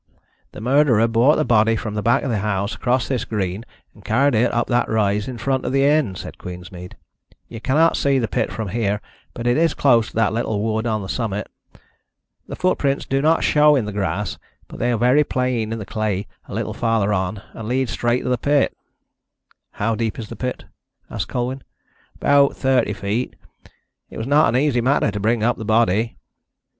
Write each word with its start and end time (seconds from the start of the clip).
"The 0.53 0.61
murderer 0.61 1.07
brought 1.07 1.35
the 1.35 1.45
body 1.45 1.75
from 1.75 1.93
the 1.93 2.01
back 2.01 2.23
of 2.23 2.31
the 2.31 2.39
house 2.39 2.73
across 2.73 3.07
this 3.07 3.23
green, 3.23 3.63
and 3.93 4.03
carried 4.03 4.33
it 4.33 4.51
up 4.51 4.65
that 4.65 4.89
rise 4.89 5.27
in 5.27 5.37
front 5.37 5.63
of 5.63 5.71
the 5.71 5.83
inn," 5.85 6.15
said 6.15 6.39
Queensmead. 6.39 6.95
"You 7.47 7.61
cannot 7.61 7.95
see 7.95 8.17
the 8.17 8.27
pit 8.27 8.51
from 8.51 8.69
here, 8.69 8.99
but 9.35 9.45
it 9.45 9.57
is 9.57 9.75
close 9.75 10.09
to 10.09 10.15
that 10.15 10.33
little 10.33 10.59
wood 10.59 10.87
on 10.87 11.03
the 11.03 11.07
summit. 11.07 11.49
The 12.47 12.55
footprints 12.55 13.05
do 13.05 13.21
not 13.21 13.43
show 13.43 13.75
in 13.75 13.85
the 13.85 13.91
grass, 13.93 14.39
but 14.67 14.79
they 14.79 14.91
are 14.91 14.97
very 14.97 15.23
plain 15.23 15.71
in 15.71 15.77
the 15.77 15.85
clay 15.85 16.25
a 16.47 16.55
little 16.55 16.73
farther 16.73 17.13
on, 17.13 17.43
and 17.53 17.67
lead 17.67 17.87
straight 17.87 18.23
to 18.23 18.29
the 18.29 18.39
pit." 18.39 18.75
"How 19.73 19.93
deep 19.93 20.17
is 20.17 20.29
the 20.29 20.35
pit?" 20.35 20.63
asked 21.11 21.27
Colwyn. 21.27 21.61
"About 22.15 22.55
thirty 22.57 22.93
feet. 22.93 23.35
It 24.09 24.17
was 24.17 24.25
not 24.25 24.49
an 24.49 24.57
easy 24.59 24.81
matter 24.81 25.11
to 25.11 25.19
bring 25.19 25.43
up 25.43 25.57
the 25.57 25.63
body." 25.63 26.17